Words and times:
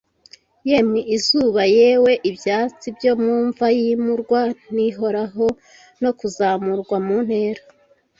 Yemwe 0.69 0.99
izuba-yewe 1.15 2.11
ibyatsi 2.29 2.87
byo 2.97 3.13
mu 3.23 3.35
mva- 3.47 3.67
Yimurwa 3.79 4.41
rihoraho 4.75 5.45
no 6.01 6.11
kuzamurwa 6.19 6.97
mu 7.05 7.17
ntera, 7.25 7.61